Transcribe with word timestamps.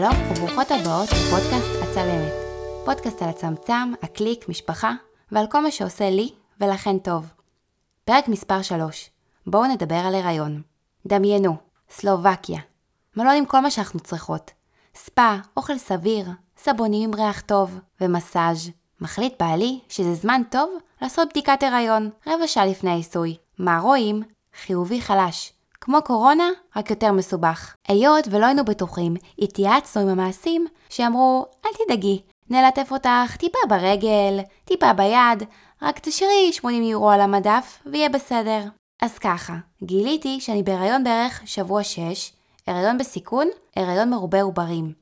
שלום 0.00 0.32
וברוכות 0.32 0.70
הבאות 0.70 1.08
לפודקאסט 1.12 1.82
הצלמת. 1.82 2.32
פודקאסט 2.84 3.22
על 3.22 3.28
הצמצם, 3.28 3.92
הקליק, 4.02 4.48
משפחה 4.48 4.92
ועל 5.32 5.46
כל 5.46 5.62
מה 5.62 5.70
שעושה 5.70 6.10
לי 6.10 6.30
ולכן 6.60 6.98
טוב. 6.98 7.32
פרק 8.04 8.28
מספר 8.28 8.62
3 8.62 9.10
בואו 9.46 9.66
נדבר 9.66 9.94
על 9.94 10.14
הריון. 10.14 10.62
דמיינו, 11.06 11.56
סלובקיה. 11.90 12.60
מלון 13.16 13.36
עם 13.36 13.44
כל 13.44 13.60
מה 13.60 13.70
שאנחנו 13.70 14.00
צריכות. 14.00 14.50
ספא, 14.94 15.36
אוכל 15.56 15.78
סביר, 15.78 16.26
סבונים 16.56 17.10
עם 17.10 17.20
ריח 17.20 17.40
טוב 17.40 17.78
ומסאז'. 18.00 18.70
מחליט 19.00 19.42
בעלי 19.42 19.80
שזה 19.88 20.14
זמן 20.14 20.42
טוב 20.50 20.70
לעשות 21.02 21.28
בדיקת 21.28 21.62
הריון, 21.62 22.10
רבע 22.26 22.46
שעה 22.46 22.66
לפני 22.66 22.90
העיסוי. 22.90 23.36
מה 23.58 23.78
רואים? 23.78 24.22
חיובי 24.62 25.00
חלש. 25.00 25.52
כמו 25.80 26.02
קורונה, 26.02 26.48
רק 26.76 26.90
יותר 26.90 27.12
מסובך. 27.12 27.74
היות 27.88 28.24
ולא 28.30 28.46
היינו 28.46 28.64
בטוחים, 28.64 29.16
התייעצנו 29.38 30.02
עם 30.02 30.08
המעשים 30.08 30.66
שאמרו, 30.88 31.46
אל 31.66 31.70
תדאגי, 31.84 32.22
נלטף 32.50 32.88
אותך 32.92 33.36
טיפה 33.38 33.58
ברגל, 33.68 34.40
טיפה 34.64 34.92
ביד, 34.92 35.42
רק 35.82 35.98
תשאירי 35.98 36.52
80 36.52 36.82
יורו 36.82 37.10
על 37.10 37.20
המדף 37.20 37.82
ויהיה 37.86 38.08
בסדר. 38.08 38.62
אז 39.02 39.18
ככה, 39.18 39.54
גיליתי 39.82 40.40
שאני 40.40 40.62
בהיריון 40.62 41.04
בערך 41.04 41.42
שבוע 41.44 41.84
6, 41.84 42.32
הריון 42.66 42.98
בסיכון, 42.98 43.48
הריון 43.76 44.10
מרובה 44.10 44.42
עוברים. 44.42 44.92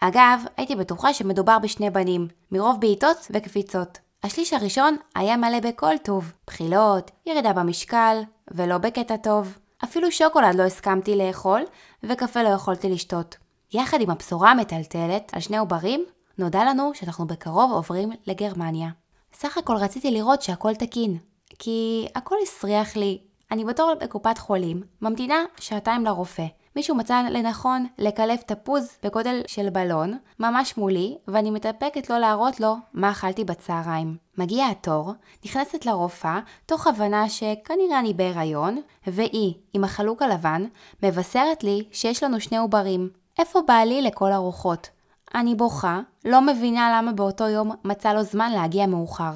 אגב, 0.00 0.44
הייתי 0.56 0.76
בטוחה 0.76 1.14
שמדובר 1.14 1.58
בשני 1.58 1.90
בנים, 1.90 2.28
מרוב 2.52 2.80
בעיטות 2.80 3.16
וקפיצות. 3.30 3.98
השליש 4.22 4.52
הראשון 4.52 4.96
היה 5.14 5.36
מלא 5.36 5.60
בכל 5.60 5.98
טוב, 5.98 6.32
בחילות, 6.46 7.10
ירידה 7.26 7.52
במשקל, 7.52 8.22
ולא 8.50 8.78
בקטע 8.78 9.16
טוב. 9.16 9.58
אפילו 9.84 10.12
שוקולד 10.12 10.54
לא 10.54 10.62
הסכמתי 10.62 11.16
לאכול, 11.16 11.62
וקפה 12.02 12.42
לא 12.42 12.48
יכולתי 12.48 12.88
לשתות. 12.88 13.36
יחד 13.72 14.00
עם 14.00 14.10
הבשורה 14.10 14.50
המטלטלת 14.50 15.32
על 15.34 15.40
שני 15.40 15.58
עוברים, 15.58 16.04
נודע 16.38 16.64
לנו 16.64 16.90
שאנחנו 16.94 17.26
בקרוב 17.26 17.72
עוברים 17.72 18.10
לגרמניה. 18.26 18.88
סך 19.34 19.58
הכל 19.58 19.76
רציתי 19.76 20.10
לראות 20.10 20.42
שהכל 20.42 20.74
תקין, 20.74 21.18
כי 21.58 22.06
הכל 22.14 22.36
הסריח 22.42 22.96
לי. 22.96 23.18
אני 23.50 23.64
בתור 23.64 23.94
בקופת 24.00 24.38
חולים, 24.38 24.82
ממתינה 25.02 25.44
שעתיים 25.60 26.04
לרופא. 26.04 26.46
מישהו 26.76 26.96
מצא 26.96 27.22
לנכון 27.30 27.86
לקלף 27.98 28.42
תפוז 28.42 28.88
בגודל 29.02 29.40
של 29.46 29.70
בלון, 29.70 30.18
ממש 30.38 30.76
מולי, 30.76 31.16
ואני 31.28 31.50
מתאפקת 31.50 32.10
לא 32.10 32.18
להראות 32.18 32.60
לו 32.60 32.74
מה 32.92 33.10
אכלתי 33.10 33.44
בצהריים. 33.44 34.16
מגיע 34.38 34.66
התור, 34.66 35.12
נכנסת 35.44 35.86
לרופאה, 35.86 36.40
תוך 36.66 36.86
הבנה 36.86 37.28
שכנראה 37.28 37.98
אני 37.98 38.14
בהיריון, 38.14 38.80
והיא, 39.06 39.54
עם 39.72 39.84
החלוק 39.84 40.22
הלבן, 40.22 40.64
מבשרת 41.02 41.64
לי 41.64 41.84
שיש 41.92 42.22
לנו 42.22 42.40
שני 42.40 42.58
עוברים. 42.58 43.08
איפה 43.38 43.60
בעלי 43.68 44.02
לכל 44.02 44.32
הרוחות? 44.32 44.88
אני 45.34 45.54
בוכה, 45.54 46.00
לא 46.24 46.40
מבינה 46.40 46.98
למה 46.98 47.12
באותו 47.12 47.48
יום 47.48 47.70
מצא 47.84 48.12
לו 48.12 48.22
זמן 48.22 48.52
להגיע 48.52 48.86
מאוחר. 48.86 49.32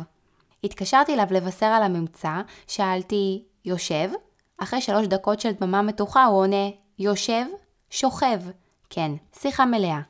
התקשרתי 0.64 1.14
אליו 1.14 1.26
לבשר 1.30 1.66
על 1.66 1.82
הממצא, 1.82 2.40
שאלתי, 2.66 3.44
יושב? 3.64 4.10
אחרי 4.58 4.80
שלוש 4.80 5.06
דקות 5.06 5.40
של 5.40 5.52
דממה 5.52 5.82
מתוחה 5.82 6.24
הוא 6.24 6.38
עונה, 6.38 6.66
יושב, 6.98 7.44
שוכב. 7.90 8.40
כן, 8.90 9.12
שיחה 9.38 9.66
מלאה. 9.66 10.00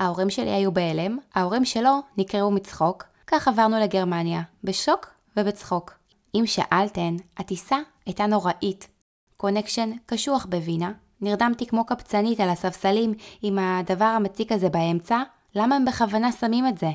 ההורים 0.00 0.30
שלי 0.30 0.50
היו 0.50 0.72
בהלם, 0.72 1.18
ההורים 1.34 1.64
שלו 1.64 1.90
נקרעו 2.16 2.50
מצחוק, 2.50 3.04
כך 3.26 3.48
עברנו 3.48 3.80
לגרמניה, 3.80 4.42
בשוק 4.64 5.10
ובצחוק. 5.36 5.92
אם 6.34 6.46
שאלתן, 6.46 7.16
הטיסה 7.36 7.76
הייתה 8.06 8.26
נוראית. 8.26 8.88
connection 9.36 9.90
קשוח 10.06 10.46
בווינה, 10.50 10.92
נרדמתי 11.20 11.66
כמו 11.66 11.86
קבצנית 11.86 12.40
על 12.40 12.48
הספסלים 12.48 13.14
עם 13.42 13.58
הדבר 13.58 14.04
המציק 14.04 14.52
הזה 14.52 14.68
באמצע, 14.68 15.22
למה 15.54 15.76
הם 15.76 15.84
בכוונה 15.84 16.32
שמים 16.32 16.66
את 16.66 16.78
זה? 16.78 16.90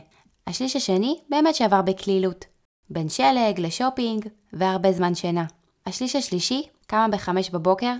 השליש 0.48 0.76
השני 0.76 1.20
באמת 1.30 1.56
שעבר 1.56 1.82
בקלילות. 1.82 2.46
בין 2.90 3.10
שלג 3.10 3.60
לשופינג 3.60 4.28
והרבה 4.54 4.92
זמן 4.92 5.16
שינה. 5.16 5.46
השליש 5.86 6.16
השלישי 6.16 6.68
קמה 6.88 7.08
בחמש 7.08 7.50
בבוקר, 7.50 7.94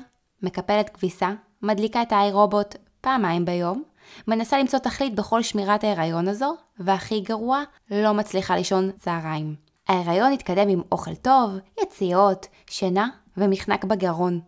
מקפלת 0.44 0.90
כביסה, 0.90 1.34
מדליקה 1.62 2.02
את 2.02 2.12
ה 2.12 2.32
iRobot 2.32 2.76
פעמיים 3.02 3.46
ביום, 3.46 3.84
מנסה 4.28 4.58
למצוא 4.58 4.80
תכלית 4.80 5.16
בכל 5.16 5.42
שמירת 5.42 5.84
ההיריון 5.84 6.28
הזו, 6.28 6.56
והכי 6.80 7.22
גרוע, 7.22 7.64
לא 7.92 8.14
מצליחה 8.14 8.56
לישון 8.56 8.92
צהריים. 8.92 9.56
ההיריון 9.88 10.32
התקדם 10.34 10.70
עם 10.70 10.82
אוכל 10.92 11.16
טוב, 11.16 11.52
יציאות, 11.82 12.48
שינה 12.70 13.08
ומחנק 13.38 13.84
בגרון. 13.84 14.40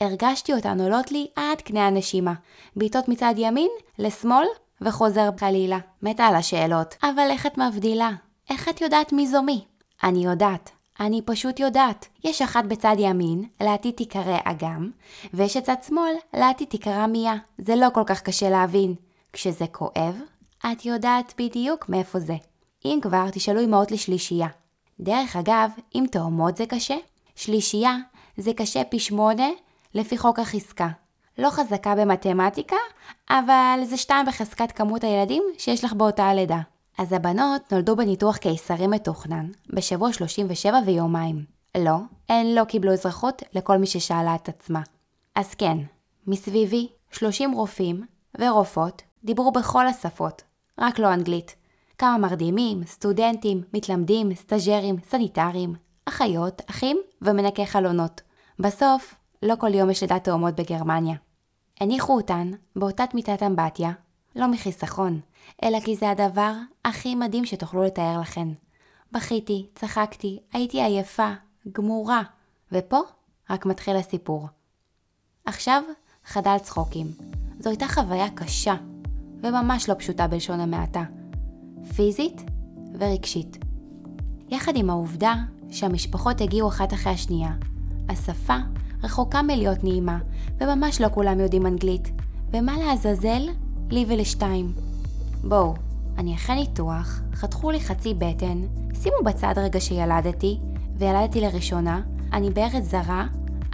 הרגשתי 0.00 0.52
אותן 0.52 0.80
עולות 0.80 1.12
לי 1.12 1.26
עד 1.36 1.60
קנה 1.60 1.86
הנשימה, 1.86 2.34
בעיטות 2.76 3.08
מצד 3.08 3.34
ימין 3.36 3.70
לשמאל 3.98 4.46
וחוזר 4.80 5.30
חלילה. 5.40 5.78
מתה 6.02 6.24
על 6.24 6.34
השאלות, 6.34 6.94
אבל 7.02 7.30
איך 7.30 7.46
את 7.46 7.58
מבדילה? 7.58 8.10
איך 8.50 8.68
את 8.68 8.80
יודעת 8.80 9.12
מי 9.12 9.26
זו 9.26 9.42
מי? 9.42 9.64
אני 10.04 10.24
יודעת, 10.24 10.70
אני 11.00 11.22
פשוט 11.22 11.60
יודעת. 11.60 12.08
יש 12.24 12.42
אחת 12.42 12.64
בצד 12.64 12.96
ימין, 12.98 13.44
לעתיד 13.60 13.94
תיקרא 13.94 14.38
אגם, 14.44 14.90
ויש 15.34 15.56
את 15.56 15.64
צד 15.64 15.82
שמאל, 15.86 16.14
לעתיד 16.34 16.68
תיקרא 16.68 17.06
מיה. 17.06 17.34
זה 17.58 17.76
לא 17.76 17.86
כל 17.94 18.02
כך 18.06 18.22
קשה 18.22 18.50
להבין. 18.50 18.94
כשזה 19.32 19.66
כואב, 19.72 20.20
את 20.72 20.84
יודעת 20.84 21.34
בדיוק 21.38 21.88
מאיפה 21.88 22.20
זה. 22.20 22.36
אם 22.84 22.98
כבר, 23.02 23.30
תשאלו 23.32 23.64
אמהות 23.64 23.90
לשלישייה. 23.90 24.48
דרך 25.00 25.36
אגב, 25.36 25.70
אם 25.94 26.04
תאומות 26.10 26.56
זה 26.56 26.66
קשה, 26.66 26.96
שלישייה 27.36 27.96
זה 28.36 28.52
קשה 28.56 28.84
פי 28.84 28.98
שמונה 28.98 29.48
לפי 29.94 30.18
חוק 30.18 30.38
החזקה. 30.38 30.88
לא 31.38 31.50
חזקה 31.50 31.94
במתמטיקה, 31.94 32.76
אבל 33.30 33.80
זה 33.84 33.96
שתיים 33.96 34.26
בחזקת 34.26 34.72
כמות 34.72 35.04
הילדים 35.04 35.42
שיש 35.58 35.84
לך 35.84 35.92
באותה 35.92 36.24
הלידה. 36.24 36.60
אז 36.98 37.12
הבנות 37.12 37.72
נולדו 37.72 37.96
בניתוח 37.96 38.36
קיסרי 38.36 38.86
מתוכנן, 38.86 39.50
בשבוע 39.68 40.12
37 40.12 40.78
ויומיים. 40.86 41.44
לא, 41.78 41.96
הן 42.28 42.46
לא 42.46 42.64
קיבלו 42.64 42.92
אזרחות 42.92 43.42
לכל 43.52 43.76
מי 43.78 43.86
ששאלה 43.86 44.34
את 44.34 44.48
עצמה. 44.48 44.82
אז 45.34 45.54
כן, 45.54 45.78
מסביבי 46.26 46.88
30 47.10 47.52
רופאים 47.52 48.06
ורופאות 48.40 49.02
דיברו 49.24 49.52
בכל 49.52 49.86
השפות, 49.86 50.42
רק 50.78 50.98
לא 50.98 51.14
אנגלית. 51.14 51.56
כמה 51.98 52.18
מרדימים, 52.18 52.84
סטודנטים, 52.84 53.62
מתלמדים, 53.74 54.34
סטאג'רים, 54.34 54.96
סניטרים, 55.08 55.74
אחיות, 56.04 56.62
אחים 56.70 56.98
ומנקי 57.22 57.66
חלונות. 57.66 58.20
בסוף, 58.58 59.14
לא 59.42 59.54
כל 59.58 59.74
יום 59.74 59.90
יש 59.90 60.02
לידת 60.02 60.24
תאומות 60.24 60.54
בגרמניה. 60.54 61.16
הניחו 61.80 62.16
אותן 62.16 62.50
באותה 62.76 63.04
מיטת 63.14 63.42
אמבטיה, 63.42 63.92
לא 64.36 64.46
מחיסכון, 64.46 65.20
אלא 65.64 65.80
כי 65.80 65.96
זה 65.96 66.10
הדבר 66.10 66.52
הכי 66.84 67.14
מדהים 67.14 67.44
שתוכלו 67.44 67.82
לתאר 67.84 68.20
לכן. 68.20 68.48
בכיתי, 69.12 69.66
צחקתי, 69.74 70.38
הייתי 70.52 70.82
עייפה, 70.82 71.32
גמורה, 71.72 72.22
ופה 72.72 73.00
רק 73.50 73.66
מתחיל 73.66 73.96
הסיפור. 73.96 74.48
עכשיו, 75.44 75.82
חדל 76.24 76.56
צחוקים. 76.62 77.06
זו 77.58 77.70
הייתה 77.70 77.88
חוויה 77.88 78.30
קשה, 78.30 78.74
וממש 79.42 79.88
לא 79.88 79.94
פשוטה 79.94 80.26
בלשון 80.26 80.60
המעטה. 80.60 81.04
פיזית 81.96 82.42
ורגשית. 82.98 83.58
יחד 84.48 84.76
עם 84.76 84.90
העובדה 84.90 85.34
שהמשפחות 85.70 86.40
הגיעו 86.40 86.68
אחת 86.68 86.92
אחרי 86.92 87.12
השנייה, 87.12 87.50
השפה 88.08 88.56
רחוקה 89.02 89.42
מלהיות 89.42 89.84
נעימה, 89.84 90.18
וממש 90.60 91.00
לא 91.00 91.08
כולם 91.08 91.40
יודעים 91.40 91.66
אנגלית, 91.66 92.10
ומה 92.52 92.78
לעזאזל 92.78 93.48
לי 93.90 94.04
ולשתיים. 94.08 94.72
בואו, 95.44 95.74
אני 96.18 96.34
אחרי 96.34 96.56
ניתוח, 96.56 97.20
חתכו 97.34 97.70
לי 97.70 97.80
חצי 97.80 98.14
בטן, 98.14 98.62
שימו 99.02 99.16
בצד 99.24 99.54
רגע 99.56 99.80
שילדתי, 99.80 100.58
וילדתי 100.98 101.40
לראשונה, 101.40 102.00
אני 102.32 102.50
בארץ 102.50 102.84
זרה, 102.84 103.26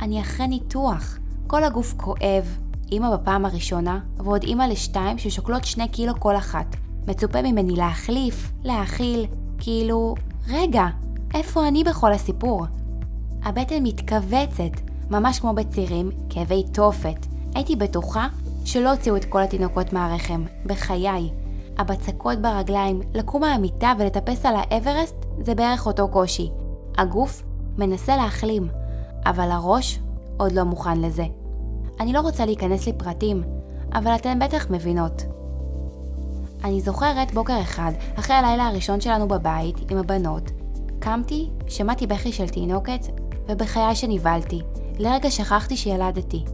אני 0.03 0.21
אחרי 0.21 0.47
ניתוח. 0.47 1.19
כל 1.47 1.65
הגוף 1.65 1.95
כואב, 1.97 2.59
אימא 2.93 3.17
בפעם 3.17 3.45
הראשונה, 3.45 4.01
ועוד 4.17 4.43
אימא 4.43 4.63
לשתיים 4.63 5.19
ששוקלות 5.19 5.65
שני 5.65 5.89
קילו 5.89 6.21
כל 6.21 6.37
אחת. 6.37 6.77
מצופה 7.09 7.43
ממני 7.43 7.77
להחליף, 7.77 8.53
להאכיל, 8.63 9.27
כאילו, 9.59 10.15
רגע, 10.49 10.87
איפה 11.35 11.69
אני 11.69 11.85
בכל 11.85 12.13
הסיפור? 12.13 12.67
הבטן 13.43 13.83
מתכווצת, 13.83 14.81
ממש 15.11 15.41
כמו 15.41 15.53
בצירים, 15.53 16.11
כאבי 16.31 16.63
תופת. 16.73 17.27
הייתי 17.55 17.77
בטוחה 17.77 18.29
שלא 18.65 18.91
הוציאו 18.91 19.17
את 19.17 19.25
כל 19.25 19.43
התינוקות 19.43 19.93
מהרחם, 19.93 20.45
בחיי. 20.67 21.31
הבצקות 21.79 22.39
ברגליים, 22.39 23.01
לקום 23.15 23.41
מהמיטה 23.41 23.93
ולטפס 23.99 24.47
על 24.47 24.55
האברסט 24.57 25.17
זה 25.41 25.55
בערך 25.55 25.87
אותו 25.87 26.09
קושי. 26.09 26.51
הגוף 26.99 27.43
מנסה 27.79 28.17
להחלים, 28.17 28.69
אבל 29.27 29.51
הראש 29.51 30.01
עוד 30.37 30.53
לא 30.53 30.63
מוכן 30.63 31.01
לזה. 31.01 31.25
אני 32.01 32.13
לא 32.13 32.21
רוצה 32.21 32.47
להיכנס 32.47 32.89
לפרטים, 32.89 33.43
אבל 33.93 34.15
אתן 34.15 34.39
בטח 34.39 34.71
מבינות. 34.71 35.23
אני 36.65 36.81
זוכרת 36.81 37.35
בוקר 37.35 37.61
אחד, 37.61 37.93
אחרי 38.19 38.37
הלילה 38.37 38.67
הראשון 38.67 39.01
שלנו 39.01 39.29
בבית 39.29 39.91
עם 39.91 39.99
הבנות, 39.99 40.51
קמתי, 40.99 41.51
שמעתי 41.69 42.07
בכי 42.07 42.33
של 42.33 42.49
תינוקת, 42.49 43.07
ובחיי 43.49 43.95
שנבהלתי. 43.95 44.61
לרגע 44.99 45.31
שכחתי 45.31 45.77
שילדתי. 45.77 46.45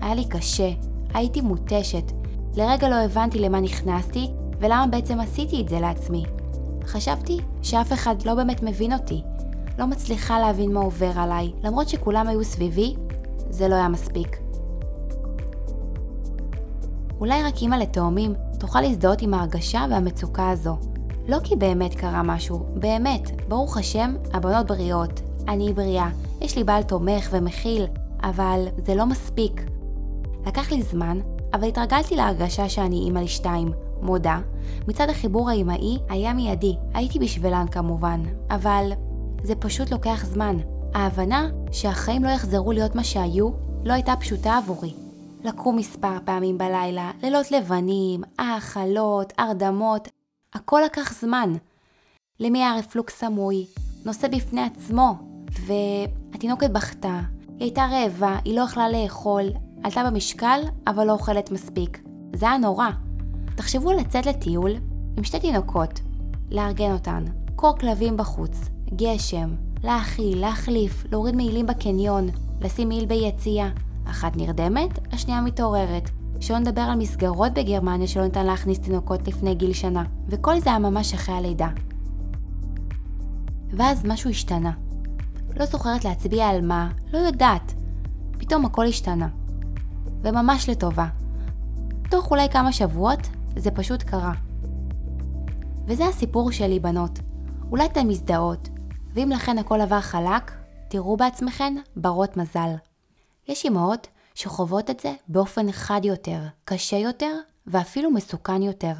היה 0.00 0.14
לי 0.14 0.24
קשה, 0.28 0.70
הייתי 1.14 1.40
מותשת. 1.40 2.12
לרגע 2.56 2.88
לא 2.88 2.94
הבנתי 2.94 3.38
למה 3.38 3.60
נכנסתי 3.60 4.30
ולמה 4.58 4.86
בעצם 4.86 5.20
עשיתי 5.20 5.60
את 5.60 5.68
זה 5.68 5.80
לעצמי. 5.80 6.24
חשבתי 6.86 7.40
שאף 7.62 7.92
אחד 7.92 8.22
לא 8.24 8.34
באמת 8.34 8.62
מבין 8.62 8.92
אותי. 8.92 9.22
לא 9.78 9.86
מצליחה 9.86 10.38
להבין 10.38 10.72
מה 10.72 10.80
עובר 10.80 11.10
עליי, 11.16 11.52
למרות 11.62 11.88
שכולם 11.88 12.28
היו 12.28 12.44
סביבי, 12.44 12.94
זה 13.50 13.68
לא 13.68 13.74
היה 13.74 13.88
מספיק. 13.88 14.36
אולי 17.20 17.42
רק 17.42 17.62
אימא 17.62 17.76
לתאומים 17.76 18.34
תוכל 18.58 18.80
להזדהות 18.80 19.22
עם 19.22 19.34
ההרגשה 19.34 19.84
והמצוקה 19.90 20.50
הזו. 20.50 20.76
לא 21.28 21.38
כי 21.44 21.56
באמת 21.56 21.94
קרה 21.94 22.22
משהו, 22.22 22.66
באמת, 22.74 23.48
ברוך 23.48 23.76
השם, 23.76 24.14
הבנות 24.32 24.66
בריאות, 24.66 25.20
אני 25.48 25.72
בריאה, 25.72 26.08
יש 26.40 26.56
לי 26.56 26.64
בעל 26.64 26.82
תומך 26.82 27.28
ומכיל, 27.32 27.86
אבל 28.22 28.66
זה 28.86 28.94
לא 28.94 29.06
מספיק. 29.06 29.73
לקח 30.46 30.72
לי 30.72 30.82
זמן, 30.82 31.18
אבל 31.54 31.68
התרגלתי 31.68 32.16
להרגשה 32.16 32.68
שאני 32.68 32.96
אימא 32.96 33.18
לשתיים, 33.18 33.72
מודה. 34.02 34.40
מצד 34.88 35.10
החיבור 35.10 35.50
האימהי 35.50 35.98
היה 36.08 36.32
מיידי, 36.32 36.76
הייתי 36.94 37.18
בשבילן 37.18 37.66
כמובן, 37.70 38.22
אבל 38.50 38.92
זה 39.42 39.54
פשוט 39.54 39.90
לוקח 39.90 40.24
זמן. 40.24 40.56
ההבנה 40.94 41.48
שהחיים 41.72 42.24
לא 42.24 42.28
יחזרו 42.28 42.72
להיות 42.72 42.94
מה 42.94 43.04
שהיו, 43.04 43.50
לא 43.84 43.92
הייתה 43.92 44.16
פשוטה 44.16 44.56
עבורי. 44.56 44.94
לקום 45.44 45.76
מספר 45.76 46.18
פעמים 46.24 46.58
בלילה, 46.58 47.10
לילות 47.22 47.50
לבנים, 47.50 48.22
האכלות, 48.38 49.32
הרדמות, 49.38 50.08
הכל 50.54 50.80
לקח 50.84 51.20
זמן. 51.20 51.52
למי 52.40 52.58
היה 52.58 52.74
רפלוקס 52.78 53.20
סמוי, 53.20 53.66
נושא 54.04 54.28
בפני 54.28 54.62
עצמו, 54.62 55.14
והתינוקת 55.66 56.70
בכתה, 56.70 57.20
היא 57.48 57.60
הייתה 57.60 57.86
רעבה, 57.92 58.38
היא 58.44 58.56
לא 58.56 58.62
יכלה 58.62 58.88
לאכול, 58.88 59.44
עלתה 59.84 60.10
במשקל, 60.10 60.60
אבל 60.86 61.06
לא 61.06 61.12
אוכלת 61.12 61.50
מספיק. 61.50 62.02
זה 62.34 62.48
היה 62.48 62.58
נורא. 62.58 62.88
תחשבו 63.54 63.92
לצאת 63.92 64.26
לטיול 64.26 64.72
עם 65.16 65.24
שתי 65.24 65.40
תינוקות, 65.40 66.00
לארגן 66.50 66.92
אותן, 66.92 67.24
קור 67.56 67.78
כלבים 67.78 68.16
בחוץ, 68.16 68.68
גשם, 68.96 69.54
להאכיל, 69.82 70.40
להחליף, 70.40 71.04
להוריד 71.12 71.36
מעילים 71.36 71.66
בקניון, 71.66 72.28
לשים 72.60 72.88
מעיל 72.88 73.06
ביציאה. 73.06 73.68
אחת 74.04 74.36
נרדמת, 74.36 74.98
השנייה 75.12 75.40
מתעוררת. 75.40 76.10
שלא 76.40 76.58
נדבר 76.58 76.80
על 76.80 76.98
מסגרות 76.98 77.52
בגרמניה 77.52 78.06
שלא 78.06 78.24
ניתן 78.24 78.46
להכניס 78.46 78.80
תינוקות 78.80 79.28
לפני 79.28 79.54
גיל 79.54 79.72
שנה, 79.72 80.04
וכל 80.28 80.60
זה 80.60 80.70
היה 80.70 80.78
ממש 80.78 81.14
אחרי 81.14 81.34
הלידה. 81.34 81.68
ואז 83.70 84.04
משהו 84.04 84.30
השתנה. 84.30 84.72
לא 85.56 85.66
זוכרת 85.66 86.04
להצביע 86.04 86.46
על 86.46 86.66
מה, 86.66 86.90
לא 87.12 87.18
יודעת. 87.18 87.74
פתאום 88.38 88.64
הכל 88.64 88.86
השתנה. 88.86 89.28
וממש 90.22 90.68
לטובה. 90.68 91.06
תוך 92.10 92.30
אולי 92.30 92.48
כמה 92.48 92.72
שבועות, 92.72 93.20
זה 93.56 93.70
פשוט 93.70 94.02
קרה. 94.02 94.32
וזה 95.86 96.06
הסיפור 96.06 96.52
שלי, 96.52 96.80
בנות. 96.80 97.18
אולי 97.70 97.86
אתן 97.86 98.06
מזדהות, 98.06 98.68
ואם 99.14 99.30
לכן 99.34 99.58
הכל 99.58 99.80
עבר 99.80 100.00
חלק, 100.00 100.52
תראו 100.88 101.16
בעצמכן 101.16 101.74
ברות 101.96 102.36
מזל. 102.36 102.74
יש 103.48 103.66
אמהות 103.66 104.06
שחוות 104.34 104.90
את 104.90 105.00
זה 105.00 105.14
באופן 105.28 105.72
חד 105.72 106.00
יותר, 106.04 106.40
קשה 106.64 106.96
יותר 106.96 107.36
ואפילו 107.66 108.10
מסוכן 108.10 108.62
יותר. 108.62 108.92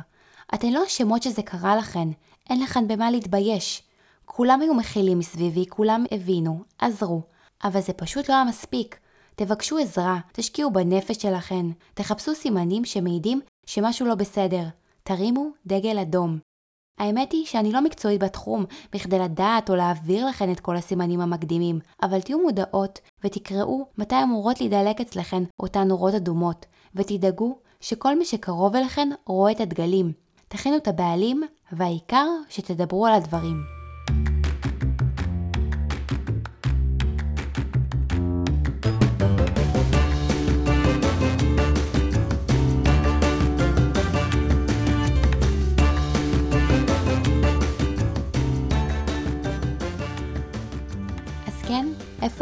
אתן 0.54 0.72
לא 0.72 0.86
אשמות 0.86 1.22
שזה 1.22 1.42
קרה 1.42 1.76
לכן, 1.76 2.08
אין 2.50 2.62
לכן 2.62 2.88
במה 2.88 3.10
להתבייש. 3.10 3.82
כולם 4.24 4.60
היו 4.60 4.74
מכילים 4.74 5.18
מסביבי, 5.18 5.64
כולם 5.68 6.04
הבינו, 6.10 6.62
עזרו, 6.78 7.22
אבל 7.64 7.80
זה 7.80 7.92
פשוט 7.92 8.28
לא 8.28 8.34
היה 8.34 8.44
מספיק. 8.44 8.98
תבקשו 9.36 9.78
עזרה, 9.78 10.19
תשקיעו 10.32 10.70
בנפש 10.70 11.16
שלכן, 11.16 11.66
תחפשו 11.94 12.34
סימנים 12.34 12.84
שמעידים 12.84 13.40
שמשהו 13.66 14.06
לא 14.06 14.14
בסדר. 14.14 14.64
תרימו 15.02 15.50
דגל 15.66 15.98
אדום. 15.98 16.38
האמת 16.98 17.32
היא 17.32 17.46
שאני 17.46 17.72
לא 17.72 17.81
מקצועית 17.81 18.22
בתחום 18.22 18.64
בכדי 18.92 19.19
לדעת 19.19 19.70
או 19.70 19.76
להעביר 19.76 20.26
לכן 20.26 20.52
את 20.52 20.60
כל 20.60 20.76
הסימנים 20.76 21.20
המקדימים, 21.20 21.78
אבל 22.02 22.20
תהיו 22.20 22.38
מודעות 22.38 23.00
ותקראו 23.25 23.86
מתי 23.98 24.22
אמורות 24.22 24.60
להידלק 24.60 25.00
אצלכן 25.00 25.42
אותן 25.62 25.88
נורות 25.88 26.14
אדומות, 26.14 26.66
ותדאגו 26.94 27.58
שכל 27.81 28.19
מי 28.19 28.25
שקרוב 28.25 28.76
אליכן 28.76 29.08
רואה 29.26 29.52
את 29.52 29.60
הדגלים. 29.60 30.12
תכינו 30.48 30.76
את 30.76 30.88
הבעלים, 30.88 31.42
והעיקר 31.72 32.26
שתדברו 32.48 33.06
על 33.06 33.14
הדברים. 33.14 33.83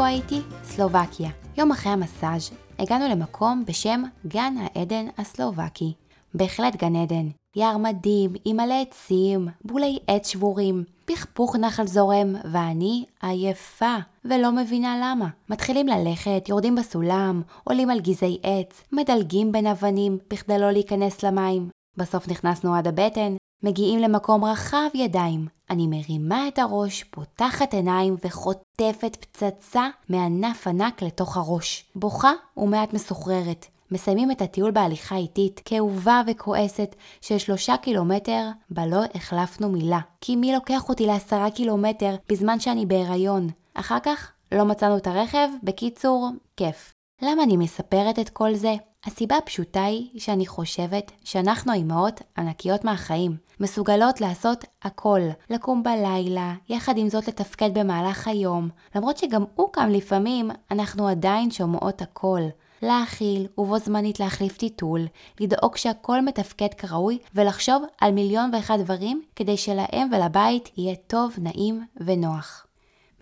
איפה 0.03 0.11
הייתי? 0.11 0.41
סלובקיה. 0.63 1.29
יום 1.57 1.71
אחרי 1.71 1.91
המסאז' 1.91 2.51
הגענו 2.79 3.07
למקום 3.09 3.63
בשם 3.67 4.03
גן 4.27 4.53
העדן 4.59 5.05
הסלובקי. 5.17 5.93
בהחלט 6.33 6.75
גן 6.75 6.95
עדן. 6.95 7.27
יער 7.55 7.77
מדהים, 7.77 8.33
עם 8.45 8.57
מלא 8.57 8.81
עצים, 8.81 9.47
בולי 9.61 9.99
עץ 10.07 10.27
שבורים, 10.27 10.83
פכפוך 11.05 11.55
נחל 11.55 11.87
זורם, 11.87 12.35
ואני 12.51 13.05
עייפה, 13.21 13.95
ולא 14.25 14.51
מבינה 14.51 14.97
למה. 15.01 15.27
מתחילים 15.49 15.87
ללכת, 15.87 16.49
יורדים 16.49 16.75
בסולם, 16.75 17.41
עולים 17.63 17.89
על 17.89 17.99
גזעי 17.99 18.39
עץ, 18.43 18.83
מדלגים 18.91 19.51
בין 19.51 19.67
אבנים 19.67 20.17
בכדי 20.29 20.59
לא 20.59 20.71
להיכנס 20.71 21.23
למים. 21.23 21.69
בסוף 21.97 22.27
נכנסנו 22.27 22.75
עד 22.75 22.87
הבטן, 22.87 23.35
מגיעים 23.63 23.99
למקום 23.99 24.45
רחב 24.45 24.87
ידיים. 24.93 25.47
אני 25.69 25.87
מרימה 25.87 26.47
את 26.47 26.59
הראש, 26.59 27.03
פותחת 27.03 27.73
עיניים 27.73 28.15
וחוטפת 28.25 29.15
פצצה 29.15 29.89
מענף 30.09 30.67
ענק 30.67 31.01
לתוך 31.01 31.37
הראש. 31.37 31.85
בוכה 31.95 32.31
ומעט 32.57 32.93
מסוחררת. 32.93 33.65
מסיימים 33.91 34.31
את 34.31 34.41
הטיול 34.41 34.71
בהליכה 34.71 35.15
איטית, 35.15 35.61
כאובה 35.65 36.21
וכועסת, 36.27 36.95
של 37.21 37.37
שלושה 37.37 37.77
קילומטר, 37.77 38.47
בה 38.69 38.85
לא 38.85 38.99
החלפנו 39.15 39.69
מילה. 39.69 39.99
כי 40.21 40.35
מי 40.35 40.53
לוקח 40.53 40.89
אותי 40.89 41.05
לעשרה 41.05 41.51
קילומטר 41.51 42.15
בזמן 42.29 42.59
שאני 42.59 42.85
בהיריון? 42.85 43.49
אחר 43.73 43.99
כך 44.03 44.31
לא 44.51 44.65
מצאנו 44.65 44.97
את 44.97 45.07
הרכב, 45.07 45.47
בקיצור, 45.63 46.29
כיף. 46.57 46.93
למה 47.25 47.43
אני 47.43 47.57
מספרת 47.57 48.19
את 48.19 48.29
כל 48.29 48.53
זה? 48.53 48.73
הסיבה 49.05 49.37
הפשוטה 49.37 49.83
היא 49.83 50.19
שאני 50.19 50.45
חושבת 50.45 51.11
שאנחנו 51.23 51.71
האימהות 51.71 52.21
ענקיות 52.37 52.85
מהחיים, 52.85 53.37
מסוגלות 53.59 54.21
לעשות 54.21 54.65
הכל, 54.81 55.19
לקום 55.49 55.83
בלילה, 55.83 56.53
יחד 56.69 56.97
עם 56.97 57.09
זאת 57.09 57.27
לתפקד 57.27 57.77
במהלך 57.77 58.27
היום, 58.27 58.69
למרות 58.95 59.17
שגם 59.17 59.43
הוא 59.55 59.69
קם 59.73 59.89
לפעמים, 59.89 60.51
אנחנו 60.71 61.07
עדיין 61.07 61.51
שומעות 61.51 62.01
הכל. 62.01 62.41
להאכיל 62.81 63.47
ובו 63.57 63.79
זמנית 63.79 64.19
להחליף 64.19 64.57
טיטול, 64.57 65.01
לדאוג 65.39 65.77
שהכל 65.77 66.21
מתפקד 66.21 66.73
כראוי 66.77 67.17
ולחשוב 67.35 67.83
על 68.01 68.11
מיליון 68.11 68.49
ואחד 68.53 68.77
דברים 68.79 69.21
כדי 69.35 69.57
שלהם 69.57 70.09
ולבית 70.11 70.69
יהיה 70.77 70.95
טוב, 71.07 71.33
נעים 71.37 71.85
ונוח. 71.97 72.65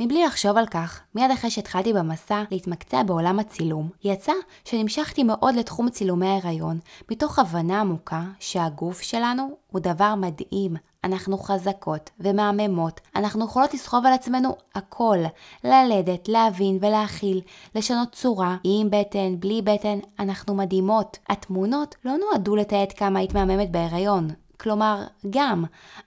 מבלי 0.04 0.26
לחשוב 0.26 0.58
על 0.58 0.66
כך, 0.66 1.02
מיד 1.16 1.32
אחרי 1.32 1.50
שהתחלתי 1.50 1.94
במסע 1.94 2.44
להתמקצע 2.52 3.04
בעולם 3.04 3.40
הצילום, 3.40 3.90
יצא 4.04 4.32
שנמשכתי 4.66 5.24
מאוד 5.24 5.56
לתחום 5.56 5.90
צילומי 5.90 6.28
ההיריון, 6.28 6.80
מתוך 7.12 7.40
הבנה 7.40 7.82
עמוקה 7.82 8.24
שהגוף 8.40 9.02
שלנו 9.02 9.50
הוא 9.72 9.82
דבר 9.82 10.16
מדהים. 10.16 10.76
אנחנו 11.04 11.38
חזקות 11.38 12.10
ומהממות, 12.20 13.02
אנחנו 13.16 13.46
יכולות 13.46 13.74
לסחוב 13.74 14.06
על 14.06 14.14
עצמנו 14.14 14.56
הכל, 14.76 15.18
ללדת, 15.64 16.28
להבין 16.28 16.78
ולהכיל, 16.82 17.42
לשנות 17.76 18.12
צורה, 18.12 18.58
עם 18.64 18.90
בטן, 18.90 19.40
בלי 19.40 19.62
בטן, 19.62 20.00
אנחנו 20.20 20.56
מדהימות. 20.56 21.18
התמונות 21.30 21.96
לא 22.06 22.18
נועדו 22.18 22.56
לתעד 22.56 22.92
כמה 22.92 23.20
היית 23.20 23.34
מהממת 23.34 23.72
בהיריון, 23.72 24.28
כלומר, 24.62 25.04
גם, 25.30 25.64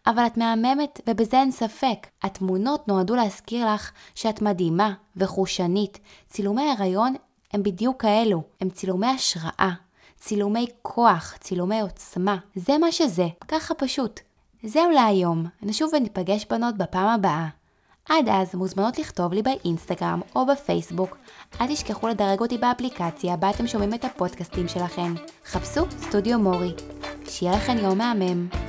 אבל 0.06 0.26
את 0.26 0.36
מהממת 0.36 1.00
ובזה 1.08 1.36
אין 1.36 1.50
ספק. 1.50 2.06
התמונות 2.22 2.88
נועדו 2.88 3.14
להזכיר 3.14 3.74
לך 3.74 3.90
שאת 4.14 4.42
מדהימה 4.42 4.92
וחושנית. 5.16 5.98
צילומי 6.28 6.70
הריון 6.70 7.14
הם 7.52 7.62
בדיוק 7.62 8.02
כאלו, 8.02 8.42
הם 8.60 8.70
צילומי 8.70 9.06
השראה, 9.06 9.70
צילומי 10.16 10.66
כוח, 10.82 11.36
צילומי 11.40 11.80
עוצמה. 11.80 12.36
זה 12.54 12.78
מה 12.78 12.92
שזה, 12.92 13.26
ככה 13.48 13.74
פשוט. 13.74 14.20
זהו 14.62 14.90
להיום, 14.90 15.46
נשוב 15.62 15.90
וניפגש 15.92 16.46
בנות 16.50 16.76
בפעם 16.76 17.08
הבאה. 17.08 17.48
עד 18.08 18.28
אז 18.28 18.54
מוזמנות 18.54 18.98
לכתוב 18.98 19.32
לי 19.32 19.42
באינסטגרם 19.42 20.20
או 20.36 20.46
בפייסבוק. 20.46 21.16
אל 21.60 21.66
תשכחו 21.66 22.08
לדרג 22.08 22.40
אותי 22.40 22.58
באפליקציה 22.58 23.36
בה 23.36 23.50
אתם 23.50 23.66
שומעים 23.66 23.94
את 23.94 24.04
הפודקאסטים 24.04 24.68
שלכם. 24.68 25.14
חפשו 25.44 25.80
סטודיו 25.90 26.38
מורי. 26.38 26.74
שיהיה 27.28 27.56
לכם 27.56 27.76
יום 27.78 27.98
מהמם. 27.98 28.63